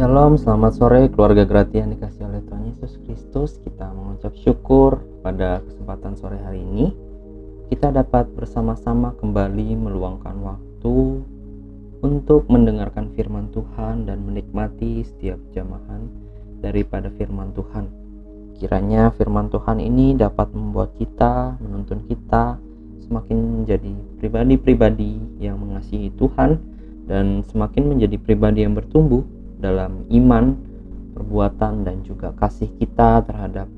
[0.00, 3.60] Shalom, selamat sore keluarga gratia yang dikasih oleh Tuhan Yesus Kristus.
[3.60, 6.88] Kita mengucap syukur pada kesempatan sore hari ini.
[7.68, 11.20] Kita dapat bersama-sama kembali meluangkan waktu
[12.00, 16.08] untuk mendengarkan firman Tuhan dan menikmati setiap jamahan
[16.64, 17.84] daripada firman Tuhan.
[18.56, 22.56] Kiranya firman Tuhan ini dapat membuat kita, menuntun kita
[23.04, 26.56] semakin menjadi pribadi-pribadi yang mengasihi Tuhan
[27.04, 30.56] dan semakin menjadi pribadi yang bertumbuh dalam iman,
[31.14, 33.68] perbuatan, dan juga kasih kita terhadap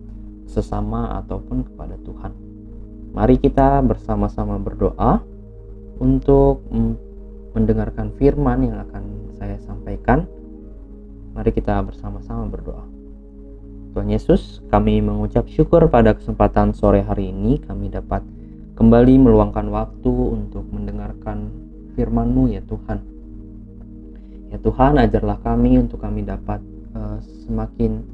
[0.47, 2.33] sesama ataupun kepada Tuhan.
[3.13, 5.21] Mari kita bersama-sama berdoa
[6.01, 6.65] untuk
[7.53, 10.25] mendengarkan firman yang akan saya sampaikan.
[11.37, 12.85] Mari kita bersama-sama berdoa.
[13.93, 18.25] Tuhan Yesus, kami mengucap syukur pada kesempatan sore hari ini kami dapat
[18.81, 21.53] kembali meluangkan waktu untuk mendengarkan
[21.93, 23.12] firman-Mu ya Tuhan.
[24.53, 26.61] Ya Tuhan, ajarlah kami untuk kami dapat
[26.93, 27.17] uh,
[27.49, 28.05] semakin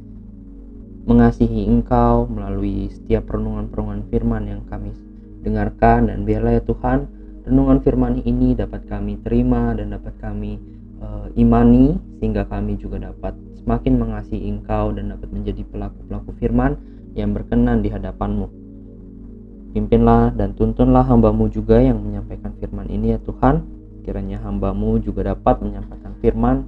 [1.03, 4.95] mengasihi Engkau melalui setiap renungan-renungan firman yang kami
[5.43, 7.11] dengarkan dan biarlah ya Tuhan
[7.43, 10.63] renungan firman ini dapat kami terima dan dapat kami
[11.03, 16.79] uh, imani sehingga kami juga dapat semakin mengasihi Engkau dan dapat menjadi pelaku-pelaku firman
[17.19, 18.47] yang berkenan di hadapanmu.
[19.75, 23.78] Pimpinlah dan tuntunlah hambamu juga yang menyampaikan firman ini ya Tuhan
[24.09, 26.65] kiranya hambamu juga dapat menyampaikan firman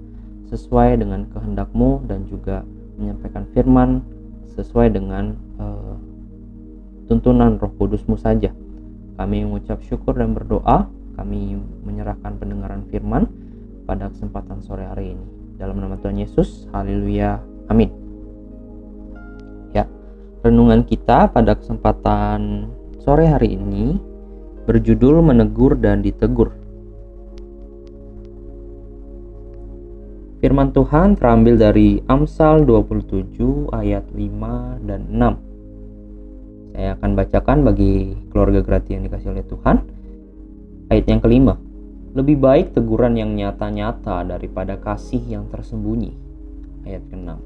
[0.53, 2.61] sesuai dengan kehendakmu dan juga
[3.01, 4.05] menyampaikan firman
[4.53, 5.97] sesuai dengan uh,
[7.09, 8.53] tuntunan roh kudusmu saja.
[9.17, 10.85] Kami mengucap syukur dan berdoa,
[11.17, 13.25] kami menyerahkan pendengaran firman
[13.89, 15.27] pada kesempatan sore hari ini.
[15.57, 17.41] Dalam nama Tuhan Yesus, haleluya,
[17.73, 17.89] amin.
[19.73, 19.89] Ya,
[20.45, 22.69] renungan kita pada kesempatan
[23.01, 23.97] sore hari ini
[24.69, 26.60] berjudul menegur dan ditegur.
[30.41, 36.73] Firman Tuhan terambil dari Amsal 27 ayat 5 dan 6.
[36.73, 39.85] Saya akan bacakan bagi keluarga gratis yang dikasih oleh Tuhan.
[40.89, 41.61] Ayat yang kelima.
[42.17, 46.17] Lebih baik teguran yang nyata-nyata daripada kasih yang tersembunyi.
[46.89, 47.37] Ayat ke-6.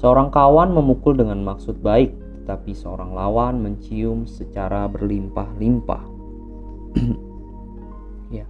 [0.00, 6.02] Seorang kawan memukul dengan maksud baik, tetapi seorang lawan mencium secara berlimpah-limpah.
[8.40, 8.48] ya,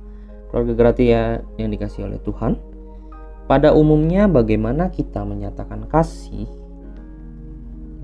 [0.55, 2.70] keluarga gratis yang dikasih oleh Tuhan
[3.51, 6.47] pada umumnya bagaimana kita menyatakan kasih?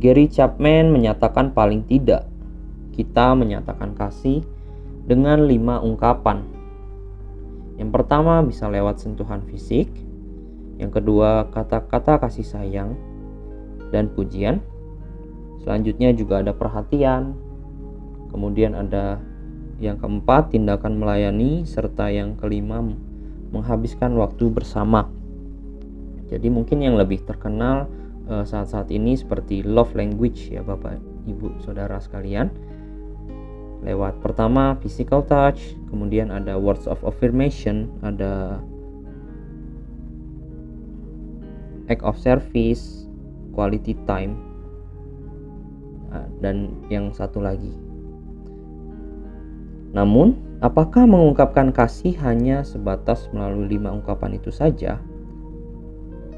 [0.02, 2.26] Gary Chapman menyatakan paling tidak
[2.96, 4.42] kita menyatakan kasih
[5.06, 6.42] dengan lima ungkapan.
[7.76, 9.86] Yang pertama bisa lewat sentuhan fisik,
[10.80, 12.96] yang kedua kata-kata kasih sayang
[13.92, 14.64] dan pujian.
[15.60, 17.36] Selanjutnya juga ada perhatian.
[18.32, 19.20] Kemudian ada
[19.76, 22.80] yang keempat tindakan melayani serta yang kelima
[23.52, 25.06] menghabiskan waktu bersama.
[26.26, 27.86] Jadi mungkin yang lebih terkenal
[28.26, 32.50] uh, saat-saat ini seperti love language ya Bapak Ibu Saudara sekalian.
[33.86, 38.58] Lewat pertama physical touch, kemudian ada words of affirmation, ada
[41.86, 43.06] act of service,
[43.54, 44.34] quality time,
[46.40, 47.72] dan yang satu lagi.
[49.96, 55.00] Namun, apakah mengungkapkan kasih hanya sebatas melalui lima ungkapan itu saja?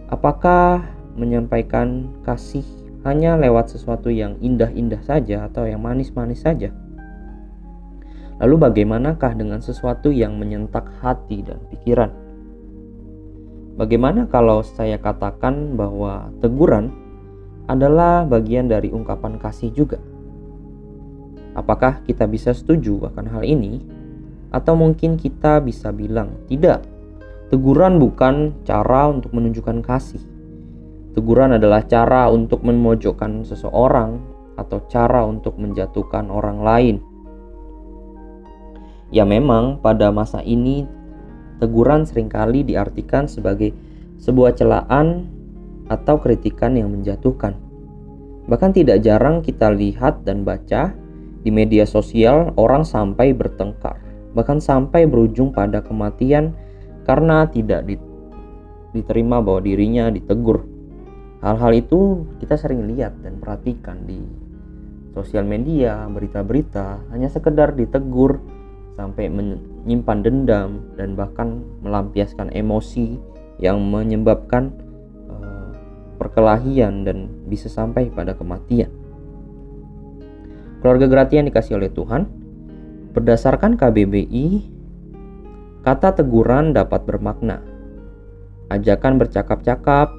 [0.08, 0.88] Apakah
[1.20, 2.64] menyampaikan kasih
[3.04, 6.72] hanya lewat sesuatu yang indah-indah saja atau yang manis-manis saja?
[8.40, 12.08] Lalu bagaimanakah dengan sesuatu yang menyentak hati dan pikiran?
[13.76, 16.88] Bagaimana kalau saya katakan bahwa teguran
[17.68, 20.00] adalah bagian dari ungkapan kasih juga?
[21.52, 23.84] Apakah kita bisa setuju akan hal ini?
[24.48, 26.97] Atau mungkin kita bisa bilang, "Tidak,
[27.48, 30.20] Teguran bukan cara untuk menunjukkan kasih.
[31.16, 34.20] Teguran adalah cara untuk memojokkan seseorang
[34.60, 36.96] atau cara untuk menjatuhkan orang lain.
[39.08, 40.84] Ya memang pada masa ini
[41.56, 43.72] teguran sering kali diartikan sebagai
[44.20, 45.32] sebuah celaan
[45.88, 47.56] atau kritikan yang menjatuhkan.
[48.44, 50.92] Bahkan tidak jarang kita lihat dan baca
[51.40, 53.96] di media sosial orang sampai bertengkar,
[54.36, 56.52] bahkan sampai berujung pada kematian
[57.08, 57.88] karena tidak
[58.92, 60.68] diterima bahwa dirinya ditegur.
[61.40, 64.20] Hal-hal itu kita sering lihat dan perhatikan di
[65.16, 68.44] sosial media, berita-berita, hanya sekedar ditegur
[68.92, 73.16] sampai menyimpan dendam dan bahkan melampiaskan emosi
[73.56, 74.68] yang menyebabkan
[75.32, 75.72] uh,
[76.20, 78.92] perkelahian dan bisa sampai pada kematian.
[80.84, 82.28] Keluarga gratia yang dikasih oleh Tuhan,
[83.16, 84.77] berdasarkan KBBI
[85.88, 87.64] Kata teguran dapat bermakna
[88.68, 90.12] ajakan bercakap-cakap,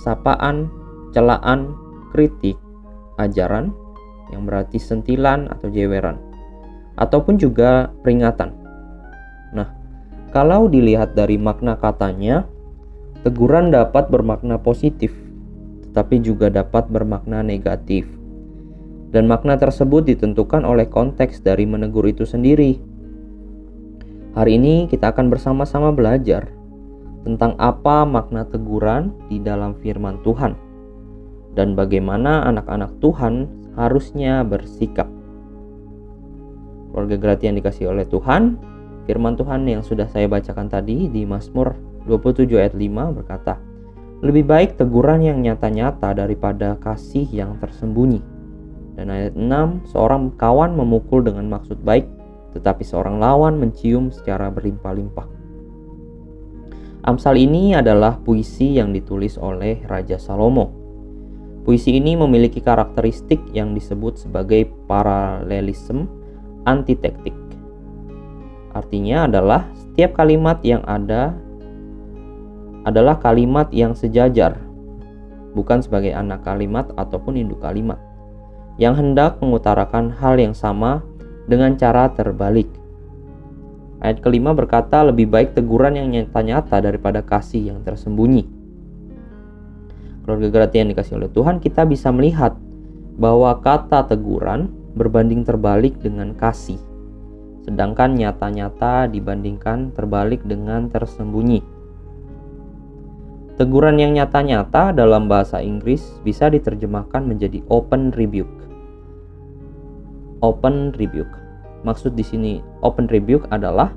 [0.00, 0.72] sapaan,
[1.12, 1.76] celaan,
[2.08, 2.56] kritik,
[3.20, 3.68] ajaran
[4.32, 6.16] yang berarti sentilan atau jeweran
[6.96, 8.48] ataupun juga peringatan.
[9.52, 9.68] Nah,
[10.32, 12.48] kalau dilihat dari makna katanya,
[13.20, 15.12] teguran dapat bermakna positif,
[15.84, 18.08] tetapi juga dapat bermakna negatif.
[19.12, 22.88] Dan makna tersebut ditentukan oleh konteks dari menegur itu sendiri.
[24.30, 26.54] Hari ini kita akan bersama-sama belajar
[27.26, 30.54] tentang apa makna teguran di dalam firman Tuhan
[31.58, 35.10] dan bagaimana anak-anak Tuhan harusnya bersikap.
[36.94, 38.54] Keluarga gratia yang dikasih oleh Tuhan,
[39.10, 41.74] firman Tuhan yang sudah saya bacakan tadi di Mazmur
[42.06, 43.58] 27 ayat 5 berkata,
[44.22, 48.22] Lebih baik teguran yang nyata-nyata daripada kasih yang tersembunyi.
[48.94, 52.04] Dan ayat 6, seorang kawan memukul dengan maksud baik,
[52.52, 55.26] tetapi seorang lawan mencium secara berlimpah-limpah.
[57.00, 60.68] Amsal ini adalah puisi yang ditulis oleh Raja Salomo.
[61.64, 66.04] Puisi ini memiliki karakteristik yang disebut sebagai paralelisme
[66.68, 67.32] antitektik.
[68.76, 71.32] Artinya adalah setiap kalimat yang ada
[72.84, 74.56] adalah kalimat yang sejajar,
[75.52, 78.00] bukan sebagai anak kalimat ataupun induk kalimat,
[78.80, 81.04] yang hendak mengutarakan hal yang sama
[81.50, 82.70] dengan cara terbalik.
[84.00, 88.48] Ayat kelima berkata, "Lebih baik teguran yang nyata-nyata daripada kasih yang tersembunyi."
[90.24, 92.56] Keluarga gratis yang dikasih oleh Tuhan, kita bisa melihat
[93.20, 96.80] bahwa kata teguran berbanding terbalik dengan kasih,
[97.68, 101.60] sedangkan nyata-nyata dibandingkan terbalik dengan tersembunyi.
[103.60, 108.64] Teguran yang nyata-nyata dalam bahasa Inggris bisa diterjemahkan menjadi open rebuke.
[110.40, 111.39] Open rebuke
[111.80, 112.52] Maksud di sini
[112.84, 113.88] open rebuke adalah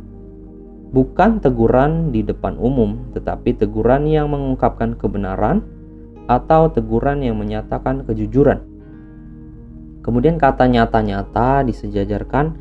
[0.96, 5.60] bukan teguran di depan umum, tetapi teguran yang mengungkapkan kebenaran
[6.32, 8.64] atau teguran yang menyatakan kejujuran.
[10.00, 12.56] Kemudian kata nyata-nyata disejajarkan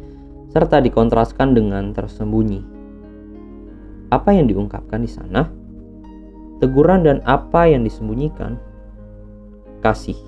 [0.50, 2.60] serta dikontraskan dengan tersembunyi.
[4.10, 5.46] Apa yang diungkapkan di sana?
[6.58, 8.58] Teguran dan apa yang disembunyikan?
[9.82, 10.18] Kasih.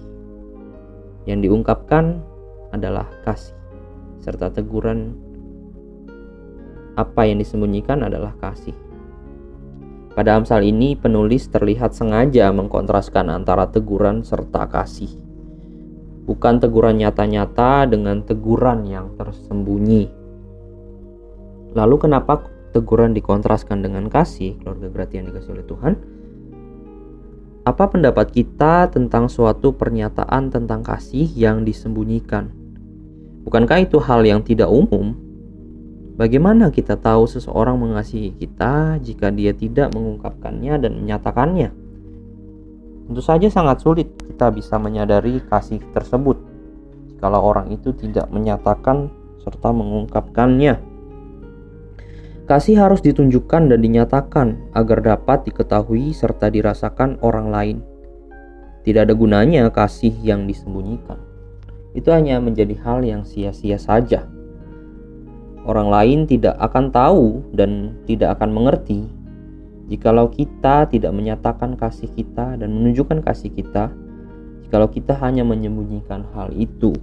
[1.26, 2.18] Yang diungkapkan
[2.74, 3.63] adalah kasih
[4.24, 5.12] serta teguran
[6.96, 8.72] apa yang disembunyikan adalah kasih.
[10.14, 15.10] Pada Amsal ini penulis terlihat sengaja mengkontraskan antara teguran serta kasih.
[16.24, 20.08] Bukan teguran nyata-nyata dengan teguran yang tersembunyi.
[21.74, 25.92] Lalu kenapa teguran dikontraskan dengan kasih, keluarga berarti yang dikasih oleh Tuhan?
[27.66, 32.63] Apa pendapat kita tentang suatu pernyataan tentang kasih yang disembunyikan?
[33.44, 35.12] Bukankah itu hal yang tidak umum?
[36.16, 41.68] Bagaimana kita tahu seseorang mengasihi kita jika dia tidak mengungkapkannya dan menyatakannya?
[43.04, 46.40] Tentu saja sangat sulit kita bisa menyadari kasih tersebut
[47.20, 49.12] kalau orang itu tidak menyatakan
[49.44, 50.80] serta mengungkapkannya.
[52.48, 57.78] Kasih harus ditunjukkan dan dinyatakan agar dapat diketahui serta dirasakan orang lain.
[58.88, 61.33] Tidak ada gunanya kasih yang disembunyikan
[61.94, 64.26] itu hanya menjadi hal yang sia-sia saja.
[65.64, 69.08] Orang lain tidak akan tahu dan tidak akan mengerti
[69.88, 73.92] jikalau kita tidak menyatakan kasih kita dan menunjukkan kasih kita,
[74.64, 76.96] jikalau kita hanya menyembunyikan hal itu.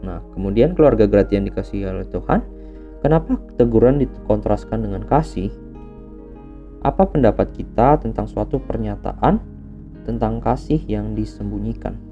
[0.00, 2.40] Nah, kemudian keluarga gratis yang dikasihi oleh Tuhan,
[3.04, 5.52] kenapa teguran dikontraskan dengan kasih?
[6.80, 9.36] Apa pendapat kita tentang suatu pernyataan
[10.08, 12.09] tentang kasih yang disembunyikan?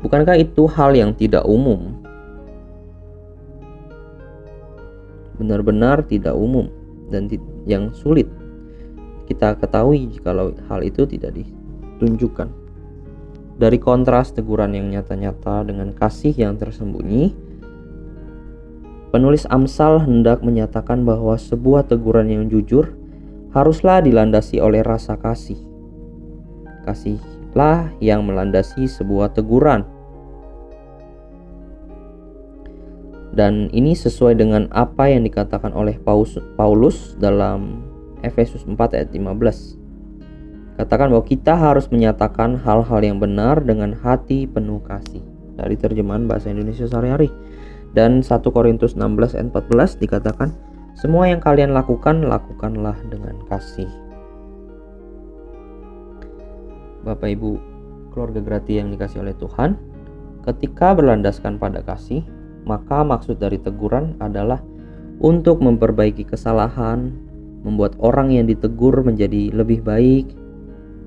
[0.00, 1.98] Bukankah itu hal yang tidak umum?
[5.38, 6.70] Benar-benar tidak umum
[7.10, 7.30] dan
[7.66, 8.26] yang sulit
[9.28, 12.48] kita ketahui jikalau hal itu tidak ditunjukkan.
[13.60, 17.36] Dari kontras teguran yang nyata-nyata dengan kasih yang tersembunyi,
[19.12, 22.96] penulis Amsal hendak menyatakan bahwa sebuah teguran yang jujur
[23.52, 25.60] haruslah dilandasi oleh rasa kasih.
[26.88, 27.20] Kasih
[27.58, 29.82] lah yang melandasi sebuah teguran.
[33.34, 37.82] Dan ini sesuai dengan apa yang dikatakan oleh Paulus dalam
[38.22, 39.78] Efesus 4 ayat 15.
[40.78, 45.22] Katakan bahwa kita harus menyatakan hal-hal yang benar dengan hati penuh kasih.
[45.58, 47.34] Dari terjemahan bahasa Indonesia sehari-hari.
[47.90, 50.54] Dan 1 Korintus 16 ayat 14 dikatakan,
[50.94, 53.90] semua yang kalian lakukan, lakukanlah dengan kasih.
[57.06, 57.50] Bapak Ibu
[58.10, 59.78] keluarga gratis yang dikasih oleh Tuhan,
[60.42, 62.26] ketika berlandaskan pada kasih,
[62.66, 64.58] maka maksud dari teguran adalah
[65.18, 67.14] untuk memperbaiki kesalahan
[67.62, 70.30] membuat orang yang ditegur menjadi lebih baik,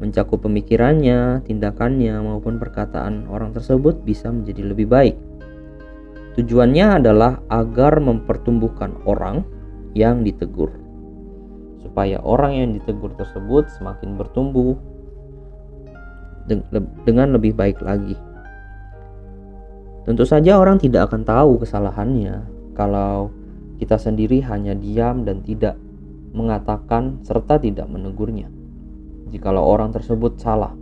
[0.03, 5.15] mencakup pemikirannya, tindakannya, maupun perkataan orang tersebut bisa menjadi lebih baik.
[6.35, 9.43] Tujuannya adalah agar mempertumbuhkan orang
[9.95, 10.71] yang ditegur,
[11.83, 14.79] supaya orang yang ditegur tersebut semakin bertumbuh
[17.05, 18.17] dengan lebih baik lagi.
[20.05, 22.41] Tentu saja, orang tidak akan tahu kesalahannya
[22.73, 23.29] kalau
[23.77, 25.77] kita sendiri hanya diam dan tidak
[26.31, 28.49] mengatakan serta tidak menegurnya
[29.31, 30.75] jikalau orang tersebut salah.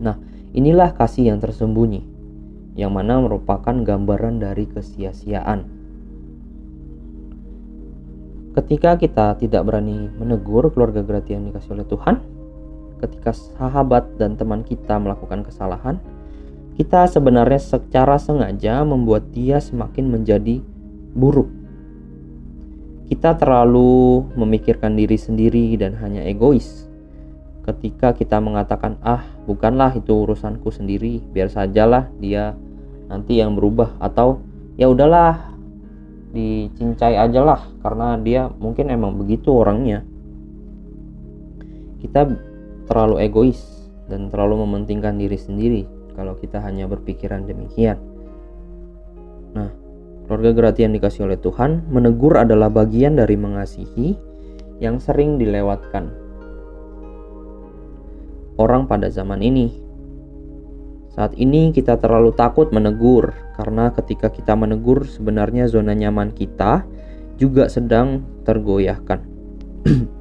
[0.00, 0.16] Nah,
[0.56, 2.02] inilah kasih yang tersembunyi,
[2.80, 5.78] yang mana merupakan gambaran dari kesia-siaan.
[8.50, 12.16] Ketika kita tidak berani menegur keluarga gratia yang dikasih oleh Tuhan,
[13.00, 15.96] ketika sahabat dan teman kita melakukan kesalahan,
[16.76, 20.60] kita sebenarnya secara sengaja membuat dia semakin menjadi
[21.16, 21.48] buruk.
[23.10, 26.90] Kita terlalu memikirkan diri sendiri dan hanya egois
[27.70, 32.56] ketika kita mengatakan ah bukanlah itu urusanku sendiri biar sajalah dia
[33.06, 34.40] nanti yang berubah atau
[34.80, 35.54] ya udahlah
[36.30, 40.06] dicincai aja lah karena dia mungkin emang begitu orangnya
[42.00, 42.26] kita
[42.90, 45.82] terlalu egois dan terlalu mementingkan diri sendiri
[46.18, 48.02] kalau kita hanya berpikiran demikian
[49.54, 49.70] nah
[50.26, 54.18] keluarga gratia yang dikasih oleh Tuhan menegur adalah bagian dari mengasihi
[54.82, 56.30] yang sering dilewatkan
[58.60, 59.72] orang pada zaman ini.
[61.16, 66.84] Saat ini kita terlalu takut menegur karena ketika kita menegur sebenarnya zona nyaman kita
[67.40, 69.24] juga sedang tergoyahkan.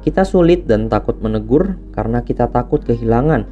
[0.00, 3.44] kita sulit dan takut menegur karena kita takut kehilangan.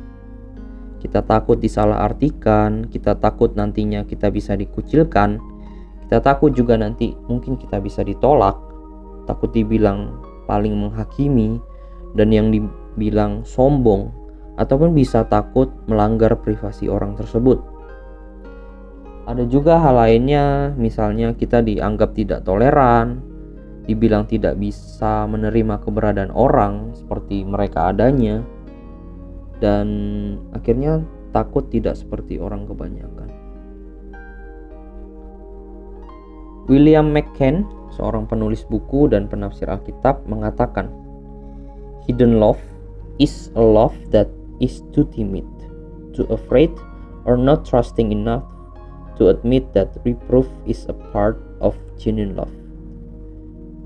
[0.98, 5.38] Kita takut disalahartikan, kita takut nantinya kita bisa dikucilkan,
[6.08, 8.56] kita takut juga nanti mungkin kita bisa ditolak,
[9.28, 11.60] takut dibilang paling menghakimi,
[12.16, 12.64] dan yang di,
[12.96, 14.08] bilang sombong
[14.56, 17.60] ataupun bisa takut melanggar privasi orang tersebut.
[19.28, 23.27] Ada juga hal lainnya, misalnya kita dianggap tidak toleran,
[23.88, 28.44] dibilang tidak bisa menerima keberadaan orang seperti mereka adanya,
[29.64, 29.88] dan
[30.52, 31.00] akhirnya
[31.32, 33.32] takut tidak seperti orang kebanyakan.
[36.68, 37.64] William McCann,
[37.96, 40.92] seorang penulis buku dan penafsir Alkitab, mengatakan,
[42.04, 42.60] "Hidden love
[43.16, 44.28] is a love that
[44.60, 45.48] is too timid,
[46.12, 46.68] too afraid,
[47.24, 48.44] or not trusting enough
[49.16, 52.52] to admit that reproof is a part of genuine love.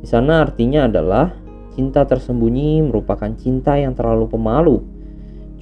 [0.03, 1.31] Di sana artinya adalah
[1.79, 4.77] cinta tersembunyi merupakan cinta yang terlalu pemalu,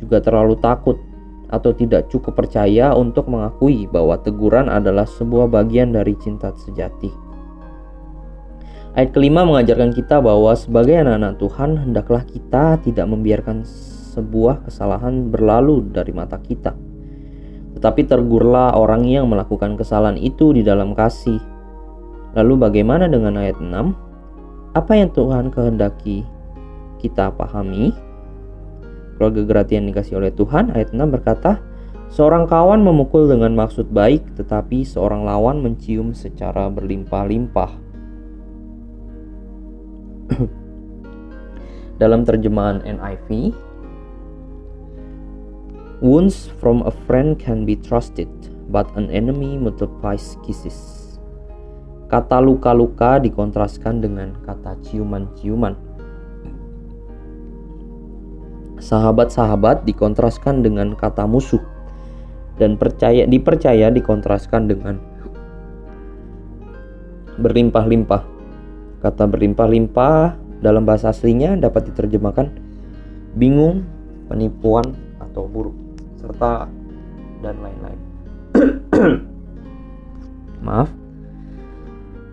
[0.01, 0.97] juga terlalu takut
[1.53, 7.13] atau tidak cukup percaya untuk mengakui bahwa teguran adalah sebuah bagian dari cinta sejati.
[8.91, 13.63] Ayat kelima mengajarkan kita bahwa sebagai anak-anak Tuhan, hendaklah kita tidak membiarkan
[14.11, 16.75] sebuah kesalahan berlalu dari mata kita.
[17.79, 21.39] Tetapi tergurlah orang yang melakukan kesalahan itu di dalam kasih.
[22.35, 24.10] Lalu bagaimana dengan ayat 6?
[24.71, 26.23] Apa yang Tuhan kehendaki
[27.03, 27.91] kita pahami?
[29.19, 31.59] Keluarga gratia yang dikasih oleh Tuhan, ayat 6 berkata,
[32.11, 37.71] Seorang kawan memukul dengan maksud baik, tetapi seorang lawan mencium secara berlimpah-limpah.
[42.03, 43.55] Dalam terjemahan NIV,
[45.99, 48.31] wounds from a friend can be trusted,
[48.71, 51.00] but an enemy multiplies kisses.
[52.11, 55.79] Kata luka-luka dikontraskan dengan kata ciuman-ciuman.
[58.83, 61.63] Sahabat-sahabat dikontraskan dengan kata musuh
[62.59, 64.99] dan percaya dipercaya dikontraskan dengan
[67.39, 68.27] berlimpah-limpah.
[69.07, 72.51] Kata berlimpah-limpah dalam bahasa aslinya dapat diterjemahkan
[73.39, 73.87] bingung,
[74.27, 75.79] penipuan, atau buruk,
[76.19, 76.67] serta
[77.41, 78.01] dan lain-lain.
[80.67, 81.00] Maaf.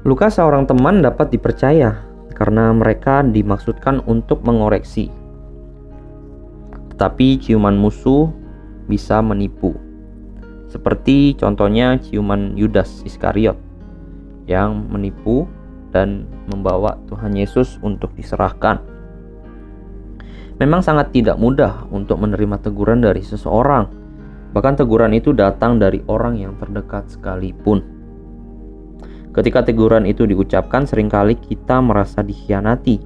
[0.08, 2.00] Luka seorang teman dapat dipercaya
[2.32, 5.12] karena mereka dimaksudkan untuk mengoreksi.
[6.96, 8.32] Tetapi ciuman musuh
[8.88, 9.76] bisa menipu.
[10.72, 13.60] Seperti contohnya ciuman Yudas Iskariot
[14.48, 15.44] yang menipu
[15.92, 18.80] dan membawa Tuhan Yesus untuk diserahkan.
[20.56, 23.92] Memang sangat tidak mudah untuk menerima teguran dari seseorang,
[24.56, 27.97] bahkan teguran itu datang dari orang yang terdekat sekalipun.
[29.38, 32.98] Ketika teguran itu diucapkan, sering kali kita merasa dikhianati,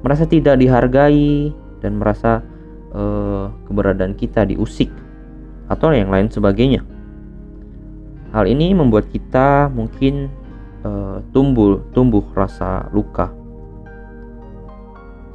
[0.00, 1.52] merasa tidak dihargai,
[1.84, 2.40] dan merasa
[2.96, 4.88] uh, keberadaan kita diusik,
[5.68, 6.80] atau yang lain sebagainya.
[8.32, 10.32] Hal ini membuat kita mungkin
[10.88, 13.28] uh, tumbuh tumbuh rasa luka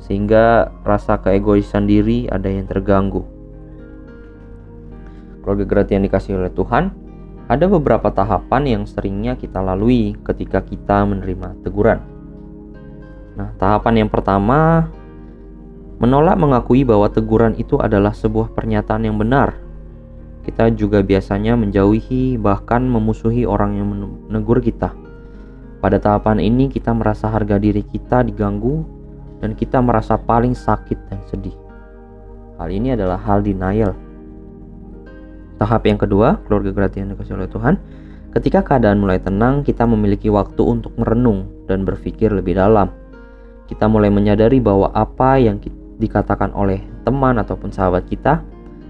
[0.07, 3.27] sehingga rasa keegoisan diri ada yang terganggu.
[5.43, 6.95] Keluarga gratis yang dikasih oleh Tuhan,
[7.48, 12.04] ada beberapa tahapan yang seringnya kita lalui ketika kita menerima teguran.
[13.39, 14.92] Nah, tahapan yang pertama
[16.04, 19.56] menolak mengakui bahwa teguran itu adalah sebuah pernyataan yang benar.
[20.44, 23.88] Kita juga biasanya menjauhi bahkan memusuhi orang yang
[24.27, 24.92] menegur kita.
[25.80, 28.84] Pada tahapan ini kita merasa harga diri kita diganggu
[29.39, 31.56] dan kita merasa paling sakit dan sedih.
[32.58, 33.94] Hal ini adalah hal denial.
[35.58, 37.76] Tahap yang kedua, keluarga gratis yang dikasih oleh Tuhan.
[38.34, 42.94] Ketika keadaan mulai tenang, kita memiliki waktu untuk merenung dan berpikir lebih dalam
[43.68, 45.60] kita mulai menyadari bahwa apa yang
[46.00, 48.40] dikatakan oleh teman ataupun sahabat kita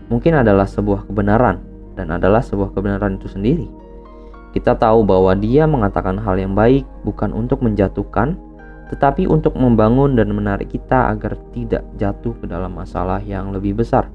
[0.08, 1.60] mungkin adalah sebuah kebenaran
[1.98, 3.68] dan adalah sebuah kebenaran itu sendiri.
[4.54, 8.38] Kita tahu bahwa dia mengatakan hal yang baik bukan untuk menjatuhkan,
[8.94, 14.08] tetapi untuk membangun dan menarik kita agar tidak jatuh ke dalam masalah yang lebih besar.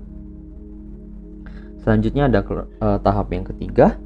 [1.83, 3.99] Selanjutnya ada uh, tahap yang ketiga,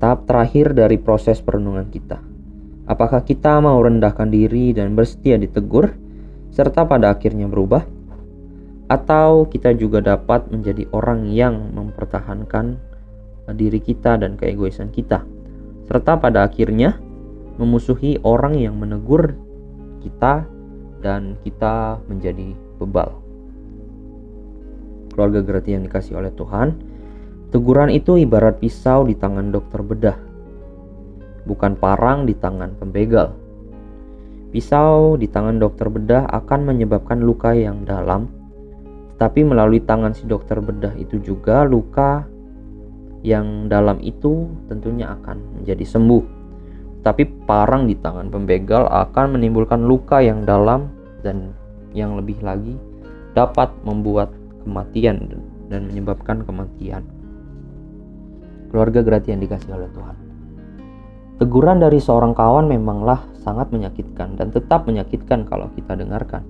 [0.00, 2.18] tahap terakhir dari proses perenungan kita.
[2.88, 5.92] Apakah kita mau rendahkan diri dan bersedia ditegur,
[6.48, 7.84] serta pada akhirnya berubah?
[8.88, 12.80] Atau kita juga dapat menjadi orang yang mempertahankan
[13.52, 15.20] diri kita dan keegoisan kita,
[15.84, 16.96] serta pada akhirnya
[17.60, 19.36] memusuhi orang yang menegur
[20.00, 20.48] kita
[21.04, 23.20] dan kita menjadi bebal.
[25.12, 26.87] Keluarga gratis yang dikasih oleh Tuhan,
[27.48, 30.28] teguran itu ibarat pisau di tangan dokter bedah
[31.48, 33.32] bukan parang di tangan pembegal.
[34.52, 38.28] Pisau di tangan dokter bedah akan menyebabkan luka yang dalam,
[39.16, 42.28] tapi melalui tangan si dokter bedah itu juga luka
[43.24, 46.24] yang dalam itu tentunya akan menjadi sembuh.
[47.00, 50.92] Tapi parang di tangan pembegal akan menimbulkan luka yang dalam
[51.24, 51.56] dan
[51.96, 52.76] yang lebih lagi
[53.32, 54.32] dapat membuat
[54.64, 55.28] kematian
[55.68, 57.17] dan menyebabkan kematian.
[58.68, 60.16] Keluarga gratis yang dikasih oleh Tuhan.
[61.38, 66.42] Teguran dari seorang kawan memanglah sangat menyakitkan dan tetap menyakitkan kalau kita dengarkan.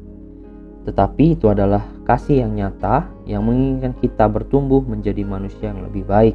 [0.89, 6.35] Tetapi itu adalah kasih yang nyata yang menginginkan kita bertumbuh menjadi manusia yang lebih baik.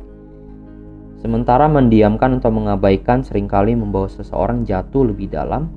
[1.19, 5.67] Sementara mendiamkan atau mengabaikan sering kali membawa seseorang jatuh lebih dalam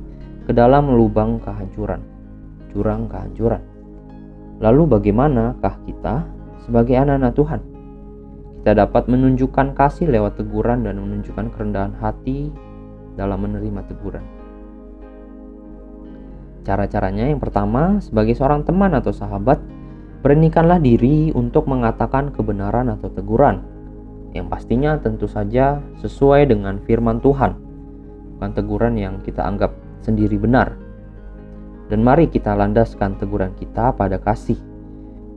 [0.45, 2.05] ke dalam lubang kehancuran,
[2.71, 3.64] jurang kehancuran.
[4.61, 6.29] Lalu bagaimanakah kita
[6.62, 7.61] sebagai anak-anak Tuhan?
[8.66, 12.50] Kita dapat menunjukkan kasih lewat teguran dan menunjukkan kerendahan hati
[13.14, 14.26] dalam menerima teguran.
[16.66, 19.62] Cara-caranya yang pertama, sebagai seorang teman atau sahabat,
[20.18, 23.62] beranikanlah diri untuk mengatakan kebenaran atau teguran,
[24.35, 27.55] yang pastinya tentu saja sesuai dengan firman Tuhan,
[28.35, 30.74] bukan teguran yang kita anggap sendiri benar.
[31.87, 34.59] Dan mari kita landaskan teguran kita pada kasih,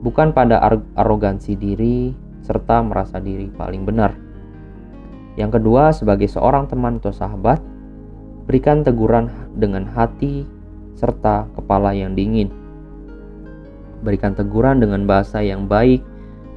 [0.02, 0.58] bukan pada
[0.98, 2.10] arogansi diri
[2.44, 4.16] serta merasa diri paling benar.
[5.38, 7.62] Yang kedua, sebagai seorang teman atau sahabat,
[8.44, 10.44] berikan teguran dengan hati
[10.98, 12.50] serta kepala yang dingin.
[14.02, 16.02] Berikan teguran dengan bahasa yang baik,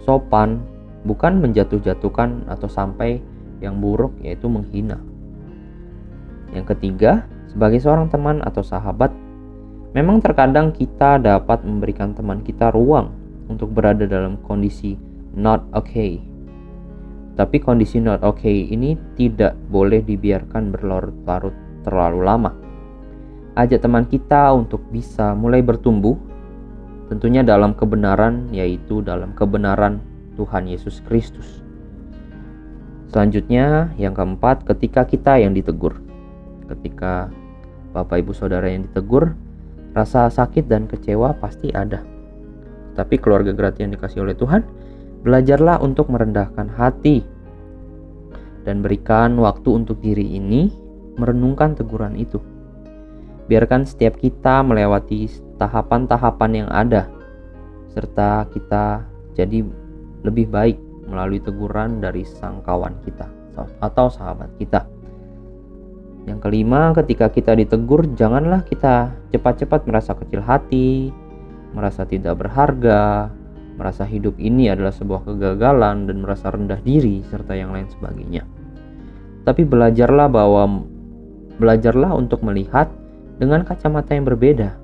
[0.04, 0.64] sopan,
[1.06, 3.20] bukan menjatuh-jatuhkan atau sampai
[3.62, 5.00] yang buruk yaitu menghina.
[6.52, 9.14] Yang ketiga, sebagai seorang teman atau sahabat,
[9.94, 13.14] memang terkadang kita dapat memberikan teman kita ruang
[13.48, 16.22] untuk berada dalam kondisi not okay
[17.34, 22.52] tapi kondisi not okay ini tidak boleh dibiarkan berlarut-larut terlalu lama.
[23.58, 26.18] Ajak teman kita untuk bisa mulai bertumbuh,
[27.10, 30.02] tentunya dalam kebenaran, yaitu dalam kebenaran
[30.38, 31.62] Tuhan Yesus Kristus.
[33.14, 36.02] Selanjutnya, yang keempat, ketika kita yang ditegur,
[36.66, 37.30] ketika
[37.94, 39.38] Bapak Ibu Saudara yang ditegur,
[39.94, 42.02] rasa sakit dan kecewa pasti ada.
[42.98, 44.66] Tapi keluarga gratis yang dikasih oleh Tuhan,
[45.24, 47.24] Belajarlah untuk merendahkan hati
[48.68, 50.72] dan berikan waktu untuk diri ini
[51.16, 52.44] merenungkan teguran itu.
[53.48, 55.28] Biarkan setiap kita melewati
[55.60, 57.08] tahapan-tahapan yang ada,
[57.92, 59.04] serta kita
[59.36, 59.64] jadi
[60.24, 63.28] lebih baik melalui teguran dari sang kawan kita
[63.84, 64.88] atau sahabat kita.
[66.24, 71.12] Yang kelima, ketika kita ditegur, janganlah kita cepat-cepat merasa kecil hati,
[71.76, 73.28] merasa tidak berharga,
[73.84, 78.48] merasa hidup ini adalah sebuah kegagalan dan merasa rendah diri serta yang lain sebagainya.
[79.44, 80.88] Tapi belajarlah bahwa
[81.60, 82.88] belajarlah untuk melihat
[83.36, 84.80] dengan kacamata yang berbeda.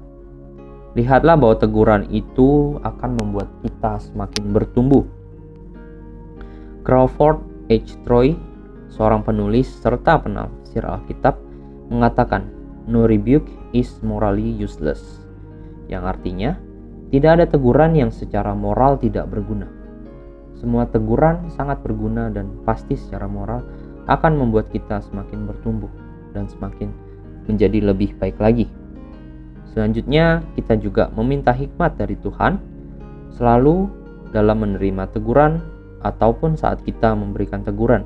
[0.99, 5.07] Lihatlah bahwa teguran itu akan membuat kita semakin bertumbuh.
[6.83, 7.39] Crawford
[7.71, 7.95] H.
[8.03, 8.35] Troy,
[8.91, 11.39] seorang penulis serta penafsir Alkitab,
[11.87, 12.51] mengatakan,
[12.83, 15.23] "No rebuke is morally useless."
[15.87, 16.51] Yang artinya,
[17.09, 19.65] Tidak ada teguran yang secara moral tidak berguna.
[20.53, 23.65] Semua teguran sangat berguna dan pasti secara moral
[24.05, 25.89] akan membuat kita semakin bertumbuh
[26.37, 26.93] dan semakin
[27.49, 28.69] menjadi lebih baik lagi.
[29.73, 32.61] Selanjutnya, kita juga meminta hikmat dari Tuhan
[33.33, 33.89] selalu
[34.29, 35.61] dalam menerima teguran
[36.05, 38.05] ataupun saat kita memberikan teguran,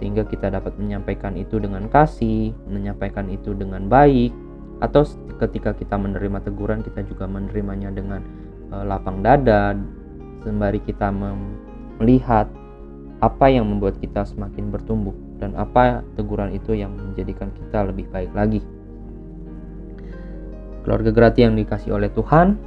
[0.00, 4.32] sehingga kita dapat menyampaikan itu dengan kasih, menyampaikan itu dengan baik,
[4.82, 5.06] atau
[5.38, 8.20] ketika kita menerima teguran, kita juga menerimanya dengan
[8.74, 9.74] uh, lapang dada,
[10.42, 11.10] sembari kita
[11.98, 12.50] melihat
[13.22, 18.30] apa yang membuat kita semakin bertumbuh dan apa teguran itu yang menjadikan kita lebih baik
[18.36, 18.60] lagi.
[20.84, 22.60] Keluarga Grati yang dikasih oleh Tuhan,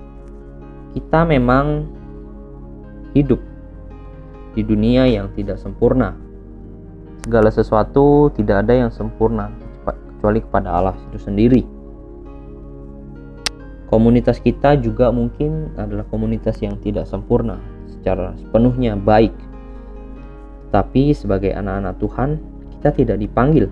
[0.98, 1.86] kita memang
[3.14, 3.38] hidup
[4.58, 6.18] di dunia yang tidak sempurna.
[7.22, 9.54] Segala sesuatu tidak ada yang sempurna
[9.86, 11.77] kecuali kepada Allah itu sendiri.
[13.88, 17.56] Komunitas kita juga mungkin adalah komunitas yang tidak sempurna
[17.88, 19.32] secara sepenuhnya baik.
[20.76, 22.30] Tapi sebagai anak-anak Tuhan,
[22.76, 23.72] kita tidak dipanggil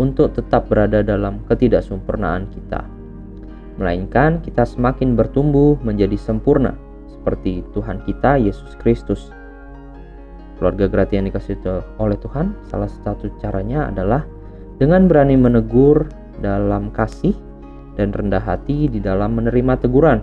[0.00, 2.88] untuk tetap berada dalam ketidaksempurnaan kita.
[3.76, 6.72] Melainkan kita semakin bertumbuh menjadi sempurna
[7.12, 9.28] seperti Tuhan kita Yesus Kristus.
[10.56, 11.60] Keluarga gratis yang dikasih
[12.00, 14.24] oleh Tuhan, salah satu caranya adalah
[14.80, 16.08] dengan berani menegur
[16.40, 17.36] dalam kasih
[17.96, 20.20] dan rendah hati di dalam menerima teguran.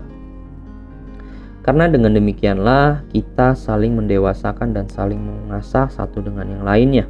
[1.64, 7.06] Karena dengan demikianlah kita saling mendewasakan dan saling mengasah satu dengan yang lainnya.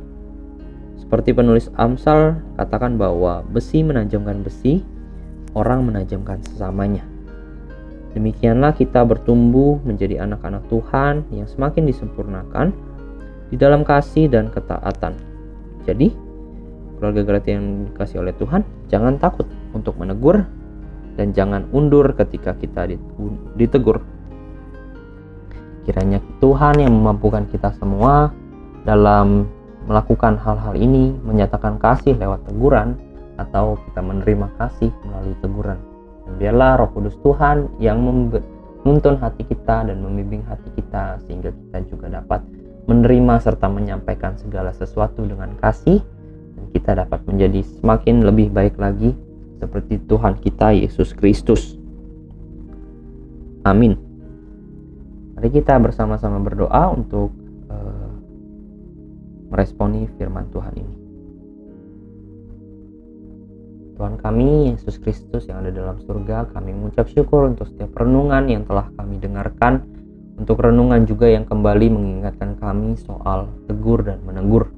[1.01, 4.85] Seperti penulis Amsal katakan bahwa besi menajamkan besi,
[5.57, 7.05] orang menajamkan sesamanya.
[8.13, 12.69] Demikianlah kita bertumbuh menjadi anak-anak Tuhan yang semakin disempurnakan
[13.49, 15.17] di dalam kasih dan ketaatan.
[15.89, 16.13] Jadi,
[16.97, 20.45] keluarga gratis yang dikasih oleh Tuhan, jangan takut untuk menegur
[21.19, 22.89] dan jangan undur ketika kita
[23.57, 24.01] ditegur.
[25.83, 28.31] Kiranya Tuhan yang memampukan kita semua
[28.87, 29.51] dalam
[29.83, 32.95] melakukan hal-hal ini, menyatakan kasih lewat teguran,
[33.35, 35.79] atau kita menerima kasih melalui teguran.
[36.23, 41.77] Dan biarlah Roh Kudus Tuhan yang menuntun hati kita dan membimbing hati kita sehingga kita
[41.91, 42.39] juga dapat
[42.87, 46.03] menerima serta menyampaikan segala sesuatu dengan kasih
[46.55, 49.15] dan kita dapat menjadi semakin lebih baik lagi
[49.63, 51.79] seperti Tuhan kita Yesus Kristus.
[53.63, 53.95] Amin.
[55.39, 57.31] Mari kita bersama-sama berdoa untuk
[57.71, 58.11] uh,
[59.47, 60.95] meresponi firman Tuhan ini.
[63.93, 68.65] Tuhan kami, Yesus Kristus yang ada dalam surga, kami mengucap syukur untuk setiap renungan yang
[68.65, 69.85] telah kami dengarkan
[70.33, 74.73] untuk renungan juga yang kembali mengingatkan kami soal tegur dan menegur.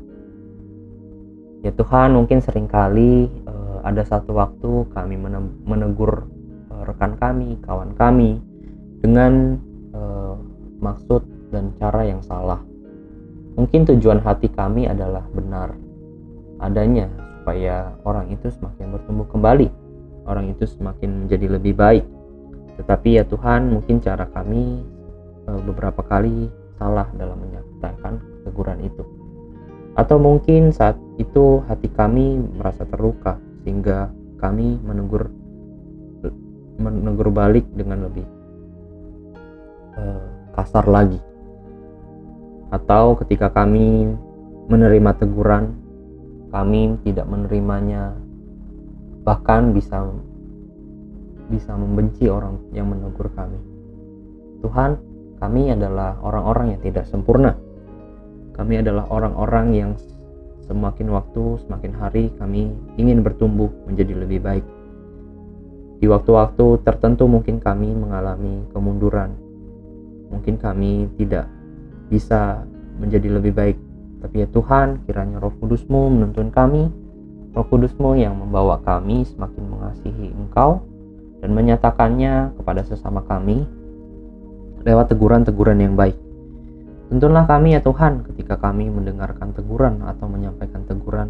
[1.64, 3.55] Ya Tuhan, mungkin sering kali uh,
[3.86, 5.16] ada satu waktu kami
[5.64, 6.26] menegur
[6.74, 8.42] uh, rekan kami, kawan kami
[9.06, 9.62] dengan
[9.94, 10.36] uh,
[10.82, 11.22] maksud
[11.54, 12.60] dan cara yang salah.
[13.56, 15.78] Mungkin tujuan hati kami adalah benar
[16.60, 17.08] adanya
[17.40, 19.70] supaya orang itu semakin bertumbuh kembali,
[20.26, 22.06] orang itu semakin menjadi lebih baik.
[22.82, 24.84] Tetapi ya Tuhan, mungkin cara kami
[25.46, 26.50] Eh, beberapa kali
[26.82, 29.06] salah dalam menyampaikan teguran itu.
[29.94, 35.34] Atau mungkin saat itu hati kami merasa terluka sehingga kami menegur
[36.78, 38.28] menegur balik dengan lebih
[39.98, 41.18] uh, kasar lagi.
[42.70, 44.14] Atau ketika kami
[44.70, 45.74] menerima teguran,
[46.54, 48.14] kami tidak menerimanya
[49.26, 50.06] bahkan bisa
[51.50, 53.58] bisa membenci orang yang menegur kami.
[54.62, 54.98] Tuhan,
[55.42, 57.54] kami adalah orang-orang yang tidak sempurna.
[58.56, 59.92] Kami adalah orang-orang yang
[60.66, 64.66] semakin waktu, semakin hari kami ingin bertumbuh menjadi lebih baik.
[66.02, 69.32] Di waktu-waktu tertentu mungkin kami mengalami kemunduran.
[70.34, 71.48] Mungkin kami tidak
[72.10, 72.66] bisa
[72.98, 73.78] menjadi lebih baik.
[74.26, 76.90] Tapi ya Tuhan, kiranya roh kudusmu menuntun kami,
[77.54, 80.82] roh kudusmu yang membawa kami semakin mengasihi Engkau
[81.46, 83.70] dan menyatakannya kepada sesama kami
[84.82, 86.25] lewat teguran-teguran yang baik.
[87.06, 91.30] Tuntunlah kami ya Tuhan ketika kami mendengarkan teguran atau menyampaikan teguran,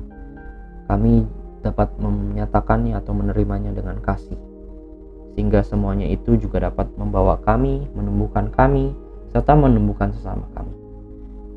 [0.87, 1.27] kami
[1.59, 4.39] dapat menyatakannya atau menerimanya dengan kasih.
[5.35, 8.95] Sehingga semuanya itu juga dapat membawa kami, menumbuhkan kami,
[9.35, 10.71] serta menumbuhkan sesama kami.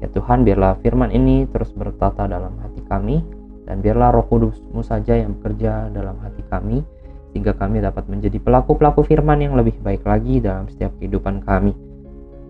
[0.03, 3.23] Ya Tuhan, biarlah firman ini terus bertata dalam hati kami,
[3.71, 6.83] dan biarlah roh kudusmu saja yang bekerja dalam hati kami,
[7.31, 11.71] sehingga kami dapat menjadi pelaku-pelaku firman yang lebih baik lagi dalam setiap kehidupan kami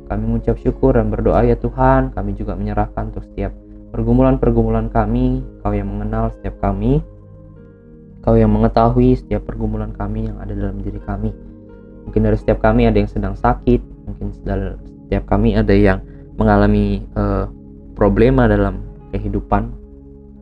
[0.08, 3.52] kami mengucap syukur dan berdoa ya Tuhan, kami juga menyerahkan untuk setiap
[3.92, 7.04] pergumulan-pergumulan kami, Kau yang mengenal setiap kami,
[8.24, 11.30] Kau yang mengetahui setiap pergumulan kami yang ada dalam diri kami.
[12.08, 16.00] Mungkin dari setiap kami ada yang sedang sakit, mungkin setiap kami ada yang
[16.40, 17.44] mengalami uh,
[17.92, 18.80] problema dalam
[19.12, 19.68] kehidupan.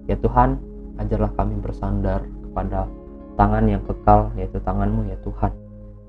[0.07, 0.62] Ya Tuhan,
[1.02, 2.87] ajarlah kami bersandar kepada
[3.35, 5.50] tangan yang kekal, yaitu tanganmu ya Tuhan.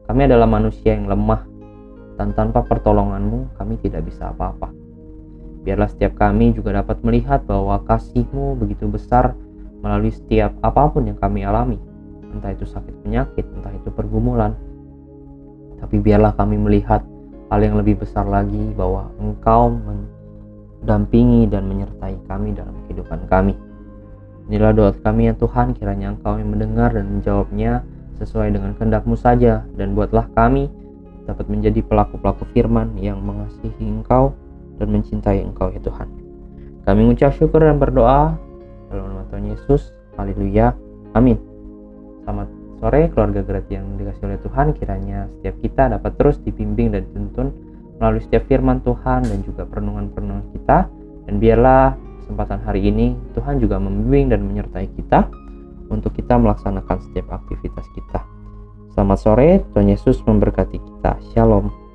[0.05, 1.43] Kami adalah manusia yang lemah,
[2.17, 4.73] dan tanpa pertolonganmu kami tidak bisa apa-apa.
[5.61, 9.37] Biarlah setiap kami juga dapat melihat bahwa kasihmu begitu besar
[9.85, 11.77] melalui setiap apa pun yang kami alami,
[12.33, 14.57] entah itu sakit penyakit, entah itu pergumulan,
[15.77, 17.05] tapi biarlah kami melihat
[17.53, 23.53] hal yang lebih besar lagi bahwa Engkau mendampingi dan menyertai kami dalam kehidupan kami.
[24.47, 27.83] Inilah doa kami ya Tuhan, kiranya Engkau yang mendengar dan menjawabnya
[28.17, 30.71] sesuai dengan kehendak-Mu saja dan buatlah kami
[31.27, 34.33] dapat menjadi pelaku-pelaku firman yang mengasihi Engkau
[34.79, 36.07] dan mencintai Engkau ya Tuhan.
[36.87, 38.39] Kami mengucap syukur dan berdoa
[38.87, 39.91] dalam nama Tuhan Yesus.
[40.15, 40.71] Haleluya.
[41.13, 41.35] Amin.
[42.23, 42.47] Selamat
[42.79, 47.51] sore keluarga Grati yang dikasih oleh Tuhan kiranya setiap kita dapat terus dibimbing dan dituntun
[47.97, 50.87] melalui setiap firman Tuhan dan juga perenungan-perenungan kita
[51.27, 55.27] dan biarlah kesempatan hari ini Tuhan juga membimbing dan menyertai kita
[55.89, 58.36] untuk kita melaksanakan setiap aktivitas kita.
[58.97, 61.21] Selamat sore, Tuhan Yesus memberkati kita.
[61.29, 61.86] Shalom.